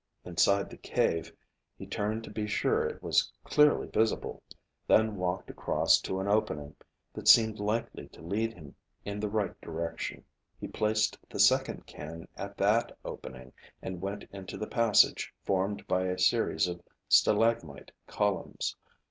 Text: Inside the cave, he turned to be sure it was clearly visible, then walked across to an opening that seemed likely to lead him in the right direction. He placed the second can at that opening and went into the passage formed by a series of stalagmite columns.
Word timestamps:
Inside 0.25 0.71
the 0.71 0.77
cave, 0.77 1.31
he 1.77 1.85
turned 1.85 2.23
to 2.23 2.31
be 2.31 2.47
sure 2.47 2.87
it 2.87 3.03
was 3.03 3.31
clearly 3.43 3.85
visible, 3.87 4.41
then 4.87 5.15
walked 5.15 5.51
across 5.51 6.01
to 6.01 6.19
an 6.19 6.27
opening 6.27 6.75
that 7.13 7.27
seemed 7.27 7.59
likely 7.59 8.07
to 8.07 8.23
lead 8.23 8.51
him 8.55 8.73
in 9.05 9.19
the 9.19 9.29
right 9.29 9.53
direction. 9.61 10.25
He 10.59 10.67
placed 10.67 11.19
the 11.29 11.39
second 11.39 11.85
can 11.85 12.27
at 12.35 12.57
that 12.57 12.97
opening 13.05 13.53
and 13.79 14.01
went 14.01 14.23
into 14.31 14.57
the 14.57 14.65
passage 14.65 15.31
formed 15.45 15.85
by 15.87 16.05
a 16.07 16.17
series 16.17 16.67
of 16.67 16.81
stalagmite 17.07 17.91
columns. 18.07 18.77